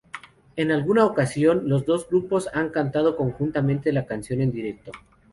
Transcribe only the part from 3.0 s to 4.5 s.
conjuntamente la canción